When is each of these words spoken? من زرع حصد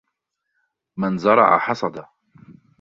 من 0.97 1.17
زرع 1.17 1.57
حصد 1.57 1.95